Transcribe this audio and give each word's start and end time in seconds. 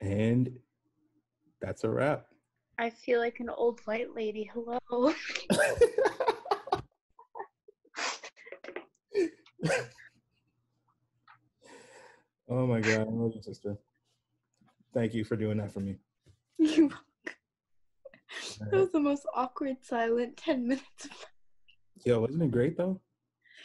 And 0.00 0.50
that's 1.60 1.84
a 1.84 1.90
wrap. 1.90 2.26
I 2.78 2.90
feel 2.90 3.20
like 3.20 3.40
an 3.40 3.50
old 3.50 3.80
white 3.84 4.14
lady. 4.14 4.50
Hello. 4.54 4.78
oh 12.48 12.66
my 12.66 12.80
god, 12.80 13.00
I 13.00 13.10
love 13.10 13.32
you, 13.34 13.42
sister. 13.42 13.76
Thank 14.94 15.14
you 15.14 15.24
for 15.24 15.36
doing 15.36 15.58
that 15.58 15.72
for 15.72 15.80
me. 15.80 15.96
You- 16.58 16.90
that 18.60 18.72
was 18.72 18.92
the 18.92 19.00
most 19.00 19.26
awkward 19.34 19.78
silent 19.82 20.36
10 20.36 20.66
minutes. 20.68 21.08
Yo, 22.04 22.20
wasn't 22.20 22.42
it 22.42 22.50
great 22.50 22.76
though? 22.76 23.00